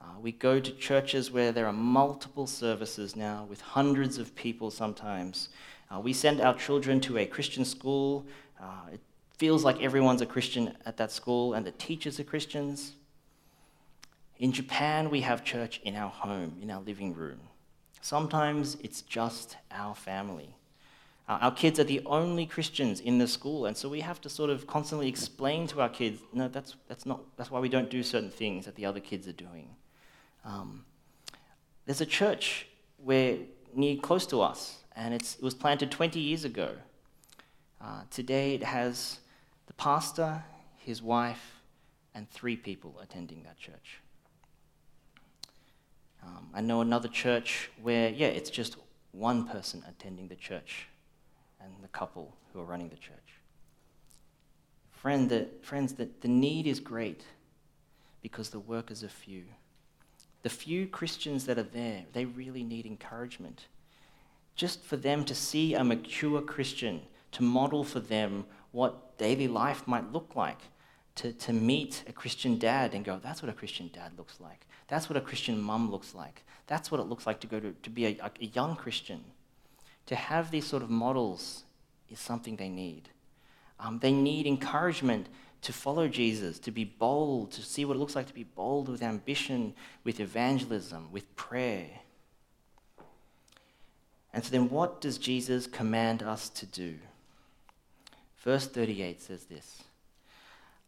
[0.00, 4.70] Uh, we go to churches where there are multiple services now with hundreds of people
[4.70, 5.48] sometimes.
[5.90, 8.24] Uh, we send our children to a Christian school.
[8.60, 9.00] Uh, it
[9.38, 12.92] feels like everyone's a Christian at that school and the teachers are Christians.
[14.40, 17.40] In Japan, we have church in our home, in our living room.
[18.00, 20.56] Sometimes it's just our family.
[21.28, 24.48] Our kids are the only Christians in the school, and so we have to sort
[24.48, 28.02] of constantly explain to our kids, no, that's, that's, not, that's why we don't do
[28.02, 29.68] certain things that the other kids are doing.
[30.44, 30.86] Um,
[31.84, 33.36] there's a church where
[33.74, 36.70] near close to us, and it was planted 20 years ago.
[37.80, 39.20] Uh, today it has
[39.66, 40.42] the pastor,
[40.78, 41.60] his wife,
[42.14, 43.99] and three people attending that church.
[46.22, 48.76] Um, I know another church where, yeah, it's just
[49.12, 50.88] one person attending the church
[51.60, 53.16] and the couple who are running the church.
[54.90, 57.22] Friend, friends, the, the need is great
[58.22, 59.44] because the workers are few.
[60.42, 63.66] The few Christians that are there, they really need encouragement.
[64.54, 67.02] Just for them to see a mature Christian,
[67.32, 70.60] to model for them what daily life might look like,
[71.20, 74.66] to, to meet a Christian dad and go, that's what a Christian dad looks like.
[74.88, 76.44] That's what a Christian mum looks like.
[76.66, 79.22] That's what it looks like to go to, to be a, a young Christian.
[80.06, 81.64] To have these sort of models
[82.08, 83.10] is something they need.
[83.78, 85.28] Um, they need encouragement
[85.62, 88.88] to follow Jesus, to be bold, to see what it looks like to be bold
[88.88, 91.86] with ambition, with evangelism, with prayer.
[94.32, 96.96] And so then, what does Jesus command us to do?
[98.38, 99.82] Verse 38 says this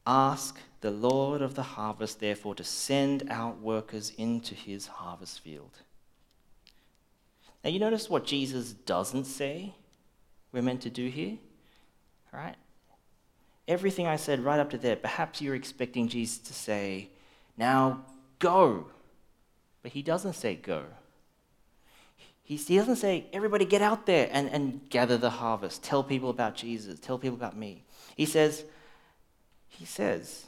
[0.06, 5.78] Ask the Lord of the harvest, therefore, to send out workers into his harvest field.
[7.62, 9.74] Now, you notice what Jesus doesn't say
[10.50, 11.38] we're meant to do here?
[12.32, 12.56] All right?
[13.68, 17.10] everything I said right up to there, perhaps you're expecting Jesus to say,
[17.56, 18.04] Now
[18.38, 18.86] go.
[19.82, 20.84] But he doesn't say go.
[22.42, 25.82] He, he doesn't say, Everybody get out there and, and gather the harvest.
[25.82, 27.00] Tell people about Jesus.
[27.00, 27.84] Tell people about me.
[28.16, 28.64] He says,
[29.72, 30.46] He says,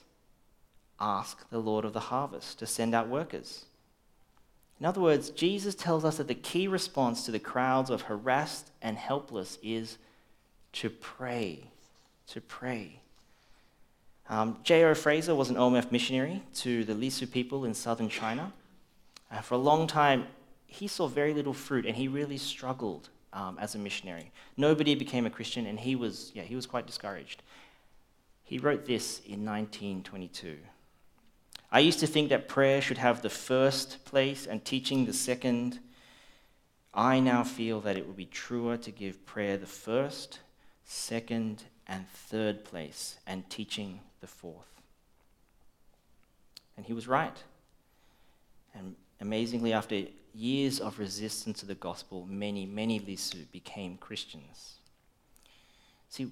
[1.01, 3.65] Ask the Lord of the harvest to send out workers.
[4.81, 8.71] In other words, Jesus tells us that the key response to the crowds of harassed
[8.83, 9.99] and helpless is
[10.75, 11.65] to pray.
[12.29, 13.01] To pray.
[14.29, 14.95] Um, J.O.
[14.95, 18.53] Fraser was an OMF missionary to the Lisu people in southern China.
[19.31, 20.27] Uh, for a long time,
[20.67, 24.31] he saw very little fruit and he really struggled um, as a missionary.
[24.57, 27.43] Nobody became a Christian and he was, yeah, he was quite discouraged.
[28.45, 30.59] He wrote this in 1922.
[31.73, 35.81] I used to think that prayer should have the first place and teaching the second.
[36.93, 40.39] I now feel that it would be truer to give prayer the first,
[40.85, 44.81] second, and third place and teaching the fourth.
[46.77, 47.43] And he was right.
[48.75, 50.03] And amazingly, after
[50.35, 54.75] years of resistance to the gospel, many, many Lisu became Christians.
[56.09, 56.31] See,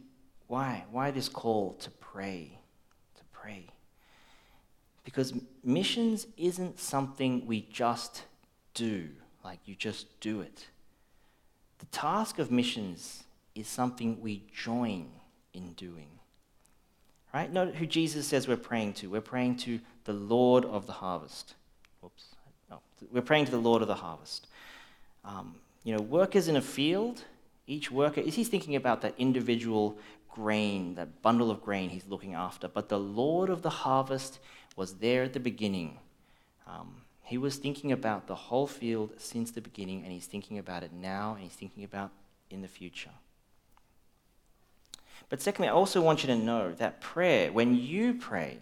[0.49, 0.85] why?
[0.91, 2.59] Why this call to pray?
[3.17, 3.67] To pray.
[5.05, 8.25] Because missions isn't something we just
[8.75, 9.09] do,
[9.45, 10.67] like you just do it.
[11.79, 13.25] The task of missions
[13.55, 15.09] is something we join
[15.53, 16.09] in doing.
[17.35, 17.51] Right?
[17.51, 19.11] Note who Jesus says we're praying to.
[19.11, 21.55] We're praying to the Lord of the harvest.
[22.01, 22.27] Whoops.
[23.11, 24.47] We're praying to the Lord of the harvest.
[25.25, 27.25] Um, you know, workers in a field,
[27.67, 29.99] each worker, is he thinking about that individual
[30.33, 32.67] grain, that bundle of grain he's looking after.
[32.67, 34.41] But the Lord of the harvest
[34.75, 35.99] was there at the beginning.
[36.67, 40.83] Um, he was thinking about the whole field since the beginning, and he's thinking about
[40.83, 42.11] it now, and he's thinking about
[42.51, 43.11] in the future.
[45.29, 48.59] But secondly, I also want you to know that prayer, when you pray,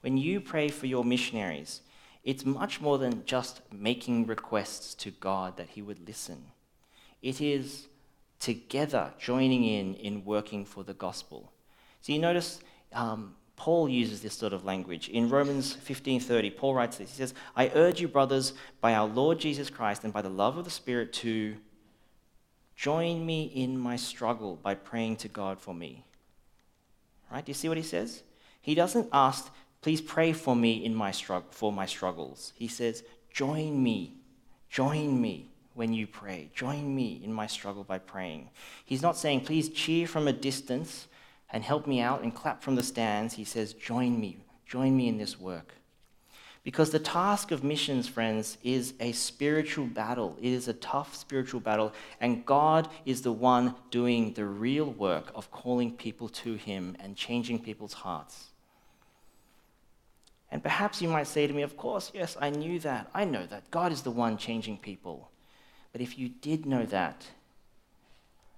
[0.00, 1.82] when you pray for your missionaries,
[2.24, 6.46] it's much more than just making requests to God that He would listen.
[7.22, 7.86] It is
[8.40, 11.52] together joining in in working for the gospel.
[12.00, 12.60] So you notice
[12.92, 15.08] um, Paul uses this sort of language.
[15.08, 17.10] In Romans 15:30, Paul writes this.
[17.10, 20.56] He says, "I urge you, brothers, by our Lord Jesus Christ and by the love
[20.56, 21.56] of the Spirit, to
[22.76, 26.04] join me in my struggle by praying to God for me."
[27.30, 27.44] Right?
[27.44, 28.22] Do you see what he says?
[28.60, 29.50] He doesn't ask,
[29.82, 32.52] please pray for me in my struggle, for my struggles.
[32.56, 34.14] He says, join me,
[34.68, 36.50] join me when you pray.
[36.54, 38.50] Join me in my struggle by praying.
[38.84, 41.06] He's not saying, please cheer from a distance
[41.50, 43.34] and help me out and clap from the stands.
[43.34, 45.74] He says, join me, join me in this work.
[46.64, 50.36] Because the task of missions, friends, is a spiritual battle.
[50.42, 55.30] It is a tough spiritual battle, and God is the one doing the real work
[55.36, 58.48] of calling people to Him and changing people's hearts.
[60.50, 63.08] And perhaps you might say to me, Of course, yes, I knew that.
[63.14, 63.70] I know that.
[63.70, 65.30] God is the one changing people.
[65.92, 67.26] But if you did know that,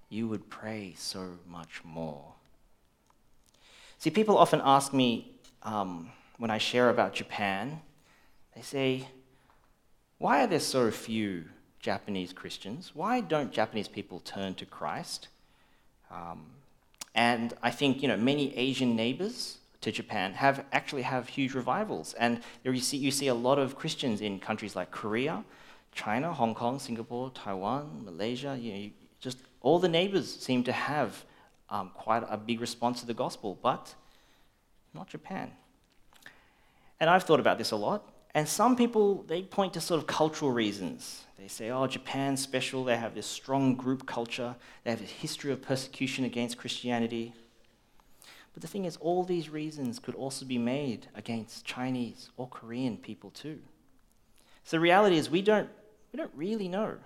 [0.08, 2.34] you would pray so much more.
[3.98, 7.80] See, people often ask me um, when I share about Japan,
[8.54, 9.08] they say,
[10.18, 11.44] Why are there so few
[11.80, 12.92] Japanese Christians?
[12.94, 15.28] Why don't Japanese people turn to Christ?
[16.10, 16.46] Um,
[17.14, 22.14] and I think you know many Asian neighbors to Japan have actually have huge revivals,
[22.14, 25.44] and you see you see a lot of Christians in countries like Korea,
[25.93, 28.57] China, Hong Kong, Singapore, Taiwan, Malaysia.
[28.61, 31.24] You know, you, just all the neighbors seem to have
[31.68, 33.95] um, quite a big response to the gospel, but
[34.95, 35.51] not Japan.
[36.99, 38.09] And I've thought about this a lot.
[38.34, 41.24] And some people, they point to sort of cultural reasons.
[41.36, 42.84] They say, oh, Japan's special.
[42.84, 44.55] They have this strong group culture.
[44.84, 47.32] They have a history of persecution against Christianity.
[48.53, 52.97] But the thing is, all these reasons could also be made against Chinese or Korean
[52.97, 53.59] people too.
[54.64, 55.68] So the reality is, we don't,
[56.12, 56.96] we don't really know.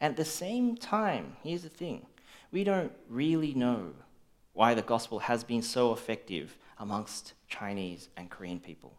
[0.00, 2.06] At the same time, here's the thing
[2.50, 3.92] we don't really know
[4.54, 8.94] why the gospel has been so effective amongst Chinese and Korean people.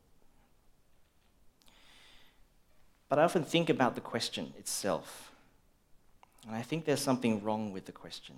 [3.09, 5.31] But I often think about the question itself,
[6.47, 8.35] and I think there's something wrong with the question.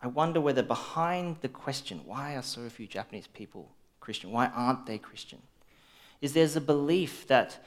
[0.00, 4.30] I wonder whether behind the question, why are so few Japanese people Christian?
[4.30, 5.42] Why aren't they Christian?
[6.20, 7.64] Is there's a belief that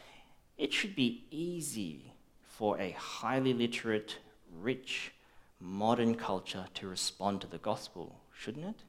[0.57, 4.17] it should be easy for a highly literate,
[4.61, 5.11] rich,
[5.59, 8.83] modern culture to respond to the gospel, shouldn't it?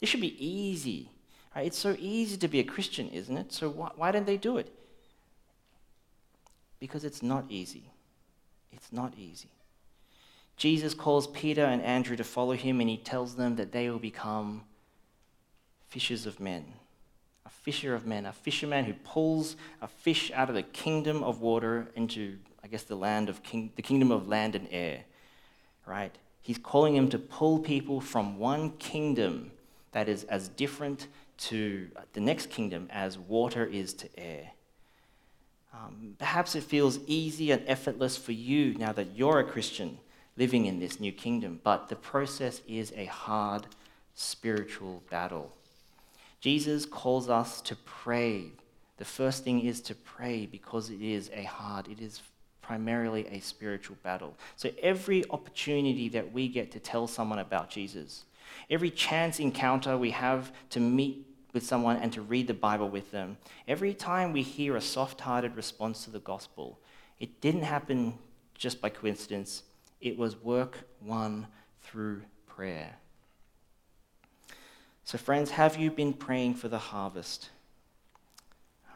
[0.00, 1.10] It should be easy.
[1.54, 1.66] Right?
[1.66, 3.52] It's so easy to be a Christian, isn't it?
[3.52, 4.72] So why, why don't they do it?
[6.80, 7.84] Because it's not easy.
[8.72, 9.50] It's not easy.
[10.56, 13.98] Jesus calls Peter and Andrew to follow him, and he tells them that they will
[13.98, 14.62] become
[15.88, 16.64] fishers of men.
[17.44, 21.40] A fisher of men, a fisherman who pulls a fish out of the kingdom of
[21.40, 25.04] water into, I guess, the land of king, the kingdom of land and air.
[25.86, 26.16] Right?
[26.40, 29.52] He's calling him to pull people from one kingdom
[29.92, 31.06] that is as different
[31.38, 34.50] to the next kingdom as water is to air.
[35.74, 39.98] Um, perhaps it feels easy and effortless for you now that you're a Christian
[40.36, 43.66] living in this new kingdom, but the process is a hard
[44.14, 45.52] spiritual battle.
[46.42, 48.46] Jesus calls us to pray.
[48.96, 52.20] The first thing is to pray because it is a hard, it is
[52.60, 54.34] primarily a spiritual battle.
[54.56, 58.24] So every opportunity that we get to tell someone about Jesus,
[58.68, 63.12] every chance encounter we have to meet with someone and to read the Bible with
[63.12, 63.36] them,
[63.68, 66.80] every time we hear a soft hearted response to the gospel,
[67.20, 68.18] it didn't happen
[68.54, 69.62] just by coincidence.
[70.00, 71.46] It was work won
[71.82, 72.96] through prayer.
[75.04, 77.50] So, friends, have you been praying for the harvest?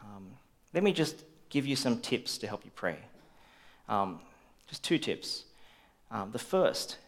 [0.02, 0.28] Um,
[0.72, 2.96] let me just give you some tips to help you pray.
[3.88, 4.20] Um,
[4.68, 5.44] just two tips.
[6.10, 6.98] Um, the first,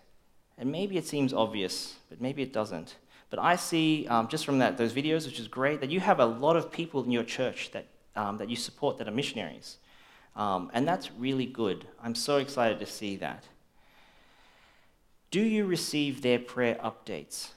[0.57, 2.97] and maybe it seems obvious, but maybe it doesn't.
[3.31, 6.19] But I see um, just from that those videos, which is great, that you have
[6.19, 7.87] a lot of people in your church that
[8.17, 9.77] um, that you support that are missionaries,
[10.35, 11.87] um, and that's really good.
[12.03, 13.45] I'm so excited to see that.
[15.31, 17.51] Do you receive their prayer updates?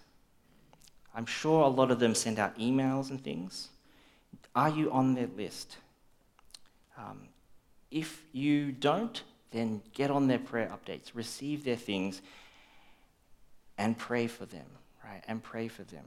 [1.13, 3.69] I'm sure a lot of them send out emails and things.
[4.55, 5.77] Are you on their list?
[6.97, 7.27] Um,
[7.89, 12.21] if you don't, then get on their prayer updates, receive their things,
[13.77, 14.65] and pray for them,
[15.03, 15.23] right?
[15.27, 16.05] And pray for them.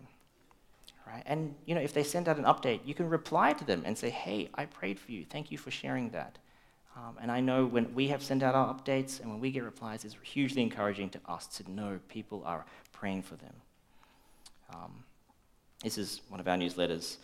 [1.06, 1.22] Right?
[1.26, 3.96] And you know, if they send out an update, you can reply to them and
[3.96, 5.26] say, "Hey, I prayed for you.
[5.26, 6.38] Thank you for sharing that."
[6.96, 9.64] Um, and I know when we have sent out our updates and when we get
[9.64, 13.54] replies, it's hugely encouraging to us to know people are praying for them.
[14.72, 15.04] Um,
[15.82, 17.16] this is one of our newsletters.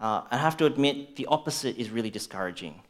[0.00, 2.82] Uh, I have to admit, the opposite is really discouraging,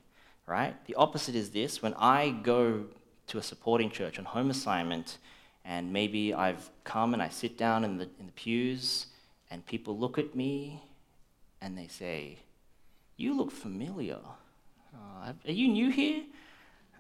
[0.46, 0.74] right?
[0.86, 2.84] The opposite is this when I go
[3.28, 5.18] to a supporting church on home assignment,
[5.64, 9.06] and maybe I've come and I sit down in the, in the pews,
[9.50, 10.82] and people look at me
[11.61, 12.38] and they say,
[13.16, 14.18] You look familiar.
[14.94, 16.22] Uh, are you new here?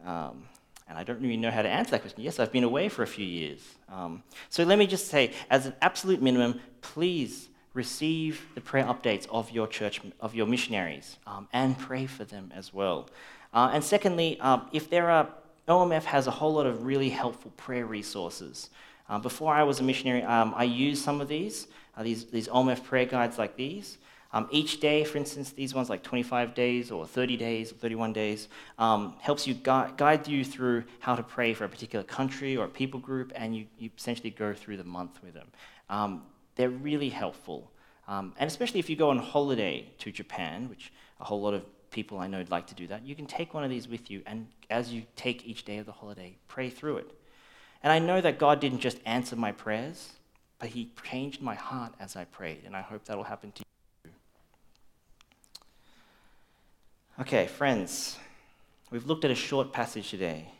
[0.04, 0.44] Um,
[0.88, 2.22] and I don't really know how to answer that question.
[2.22, 3.60] Yes, I've been away for a few years.
[3.90, 9.26] Um, so let me just say, as an absolute minimum, please receive the prayer updates
[9.30, 13.08] of your church, of your missionaries, um, and pray for them as well.
[13.52, 15.28] Uh, and secondly, um, if there are,
[15.68, 18.70] OMF has a whole lot of really helpful prayer resources.
[19.08, 22.48] Uh, before I was a missionary, um, I used some of these, uh, these, these
[22.48, 23.98] OMF prayer guides like these.
[24.32, 28.12] Um, each day, for instance, these ones like 25 days or 30 days or 31
[28.12, 28.48] days,
[28.78, 32.66] um, helps you gui- guide you through how to pray for a particular country or
[32.66, 35.48] a people group, and you, you essentially go through the month with them.
[35.88, 36.22] Um,
[36.56, 37.70] they're really helpful.
[38.06, 41.64] Um, and especially if you go on holiday to Japan, which a whole lot of
[41.90, 44.10] people I know would like to do that, you can take one of these with
[44.10, 47.10] you, and as you take each day of the holiday, pray through it.
[47.82, 50.12] And I know that God didn't just answer my prayers,
[50.58, 53.67] but He changed my heart as I prayed, and I hope that'll happen to you.
[57.20, 58.16] Okay, friends,
[58.92, 60.52] we've looked at a short passage today.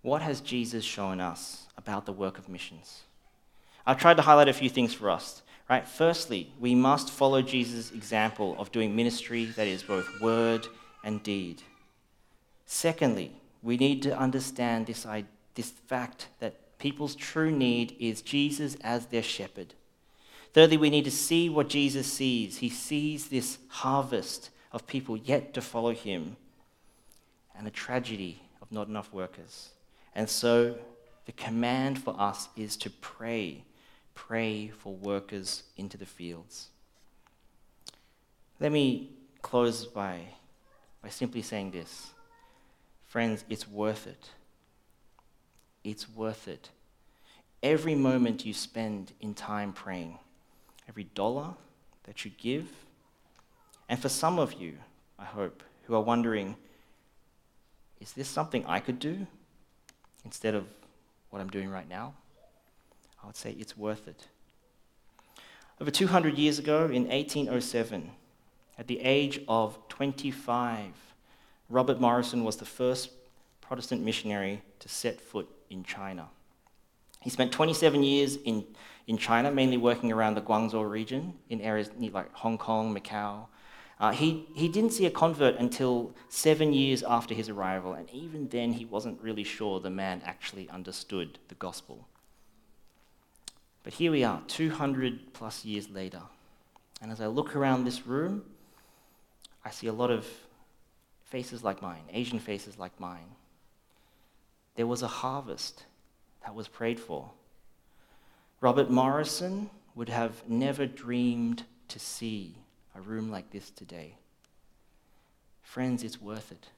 [0.00, 3.02] What has Jesus shown us about the work of missions?
[3.84, 5.42] I've tried to highlight a few things for us.
[5.68, 5.86] Right?
[5.86, 10.68] Firstly, we must follow Jesus' example of doing ministry that is both word
[11.02, 11.62] and deed.
[12.66, 15.04] Secondly, we need to understand this,
[15.56, 19.74] this fact that people's true need is Jesus as their shepherd.
[20.52, 22.58] Thirdly, we need to see what Jesus sees.
[22.58, 26.36] He sees this harvest of people yet to follow him
[27.56, 29.70] and the tragedy of not enough workers.
[30.14, 30.76] And so
[31.26, 33.64] the command for us is to pray
[34.26, 36.68] pray for workers into the fields.
[38.58, 39.10] Let me
[39.40, 40.20] close by,
[41.02, 42.10] by simply saying this.
[43.06, 44.30] Friends, it's worth it.
[45.82, 46.68] It's worth it.
[47.62, 50.18] Every moment you spend in time praying,
[50.88, 51.54] every dollar
[52.04, 52.68] that you give,
[53.90, 54.74] and for some of you,
[55.18, 56.54] I hope, who are wondering,
[58.00, 59.26] is this something I could do
[60.24, 60.64] instead of
[61.30, 62.14] what I'm doing right now?
[63.20, 64.28] I would say it's worth it.
[65.80, 68.12] Over 200 years ago, in 1807,
[68.78, 70.92] at the age of 25,
[71.68, 73.10] Robert Morrison was the first
[73.60, 76.28] Protestant missionary to set foot in China.
[77.22, 78.64] He spent 27 years in,
[79.08, 83.46] in China, mainly working around the Guangzhou region in areas like Hong Kong, Macau.
[84.00, 88.48] Uh, he, he didn't see a convert until seven years after his arrival, and even
[88.48, 92.08] then he wasn't really sure the man actually understood the gospel.
[93.82, 96.22] But here we are, 200 plus years later.
[97.02, 98.42] And as I look around this room,
[99.66, 100.26] I see a lot of
[101.24, 103.36] faces like mine, Asian faces like mine.
[104.76, 105.84] There was a harvest
[106.42, 107.32] that was prayed for.
[108.62, 112.54] Robert Morrison would have never dreamed to see
[112.94, 114.16] a room like this today.
[115.62, 116.68] Friends, it's worth it.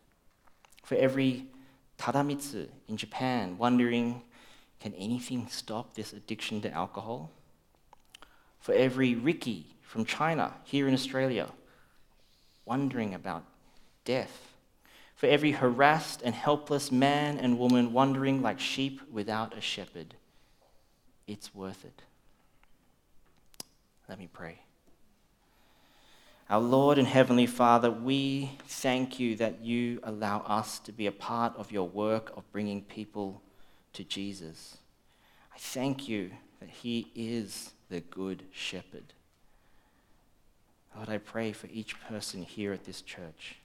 [0.85, 1.47] For every
[1.99, 4.23] Tadamitsu in Japan wondering
[4.83, 7.31] can anything stop this addiction to alcohol?
[8.59, 11.51] For every Ricky from China here in Australia
[12.65, 13.45] wondering about
[14.05, 14.49] death.
[15.15, 20.17] For every harassed and helpless man and woman wandering like sheep without a shepherd,
[21.29, 22.03] it's worth it.
[24.09, 24.59] Let me pray.
[26.53, 31.11] Our Lord and Heavenly Father, we thank you that you allow us to be a
[31.11, 33.41] part of your work of bringing people
[33.95, 34.77] to Jesus.
[35.55, 36.31] I thank you
[36.61, 39.15] that He is the Good Shepherd.
[40.95, 43.57] Lord, I pray for each person here at this church.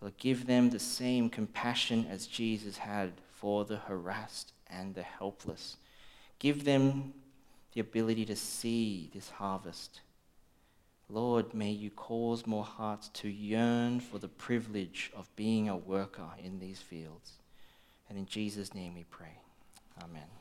[0.00, 5.76] Lord, give them the same compassion as Jesus had for the harassed and the helpless.
[6.40, 7.14] Give them
[7.74, 10.00] the ability to see this harvest.
[11.12, 16.28] Lord, may you cause more hearts to yearn for the privilege of being a worker
[16.42, 17.32] in these fields.
[18.08, 19.38] And in Jesus' name we pray.
[20.02, 20.39] Amen.